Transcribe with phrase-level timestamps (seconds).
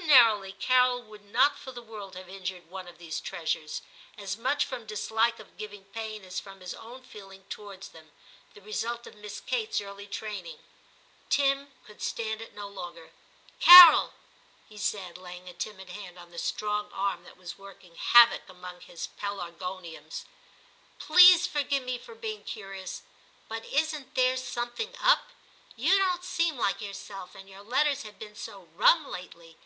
[0.00, 3.80] Ordinarily, Carol would not for the world have injured one of these treasures,
[4.18, 8.12] as much from dislike of giving pain as from his own feeling towards them,
[8.54, 9.56] the result of Miss 228 TIM CHAP.
[9.56, 10.58] Kate*s early training.
[11.30, 13.12] Tim could stand it no longer.
[13.60, 14.12] 'Carol/
[14.68, 18.82] he said, laying a timid hand on the strong arm that was working havoc among
[18.82, 20.24] his pelargoniums,'
[21.00, 23.02] please forgive me for being curious,
[23.48, 25.32] but isn't there something up "i
[25.76, 29.56] You don't seem like yourself; and your letters have been so rum lately.